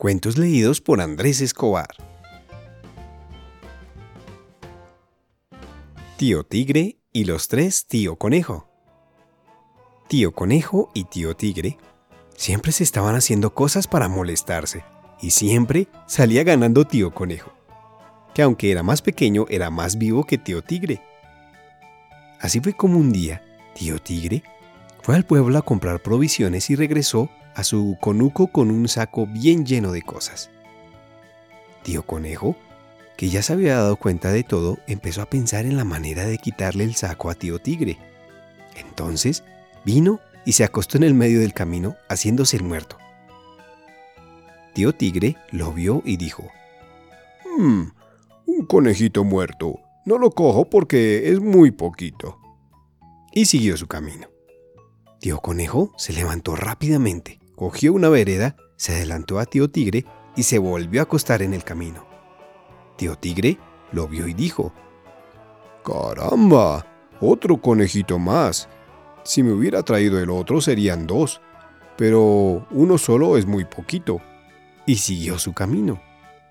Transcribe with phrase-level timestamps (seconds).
[0.00, 1.90] Cuentos leídos por Andrés Escobar.
[6.16, 8.66] Tío Tigre y los tres Tío Conejo.
[10.08, 11.76] Tío Conejo y Tío Tigre
[12.34, 14.84] siempre se estaban haciendo cosas para molestarse
[15.20, 17.52] y siempre salía ganando Tío Conejo,
[18.32, 21.02] que aunque era más pequeño era más vivo que Tío Tigre.
[22.40, 23.42] Así fue como un día
[23.74, 24.44] Tío Tigre
[25.02, 29.66] fue al pueblo a comprar provisiones y regresó a su conuco con un saco bien
[29.66, 30.50] lleno de cosas.
[31.82, 32.56] Tío Conejo,
[33.16, 36.38] que ya se había dado cuenta de todo, empezó a pensar en la manera de
[36.38, 37.98] quitarle el saco a Tío Tigre.
[38.76, 39.44] Entonces
[39.84, 42.96] vino y se acostó en el medio del camino haciéndose el muerto.
[44.74, 46.48] Tío Tigre lo vio y dijo,
[47.58, 47.82] «Mmm,
[48.46, 49.80] un conejito muerto.
[50.04, 52.38] No lo cojo porque es muy poquito.
[53.32, 54.28] Y siguió su camino.
[55.18, 60.58] Tío Conejo se levantó rápidamente cogió una vereda, se adelantó a Tío Tigre y se
[60.58, 62.06] volvió a acostar en el camino.
[62.96, 63.58] Tío Tigre
[63.92, 64.72] lo vio y dijo,
[65.84, 66.86] ¡Caramba!
[67.20, 68.66] Otro conejito más.
[69.24, 71.42] Si me hubiera traído el otro serían dos,
[71.98, 74.22] pero uno solo es muy poquito.
[74.86, 76.00] Y siguió su camino.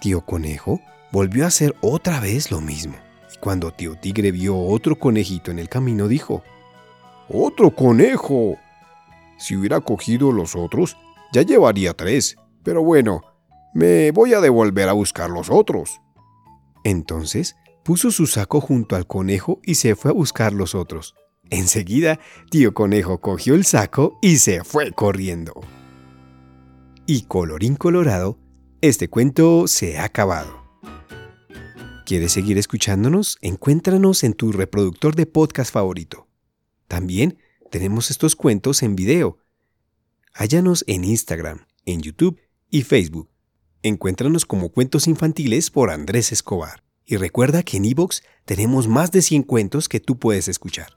[0.00, 0.80] Tío Conejo
[1.12, 2.96] volvió a hacer otra vez lo mismo.
[3.32, 6.42] Y cuando Tío Tigre vio otro conejito en el camino, dijo,
[7.28, 8.58] ¡Otro conejo!
[9.38, 10.96] Si hubiera cogido los otros,
[11.32, 12.36] ya llevaría tres.
[12.62, 13.22] Pero bueno,
[13.74, 16.00] me voy a devolver a buscar los otros.
[16.84, 21.14] Entonces puso su saco junto al conejo y se fue a buscar los otros.
[21.50, 22.18] Enseguida,
[22.50, 25.54] tío conejo cogió el saco y se fue corriendo.
[27.06, 28.38] Y colorín colorado,
[28.80, 30.64] este cuento se ha acabado.
[32.04, 33.38] ¿Quieres seguir escuchándonos?
[33.40, 36.28] Encuéntranos en tu reproductor de podcast favorito.
[36.88, 37.38] También
[37.70, 39.38] tenemos estos cuentos en video.
[40.32, 43.30] Hállanos en Instagram, en YouTube y Facebook.
[43.82, 46.82] Encuéntranos como Cuentos Infantiles por Andrés Escobar.
[47.04, 50.96] Y recuerda que en iVoox tenemos más de 100 cuentos que tú puedes escuchar.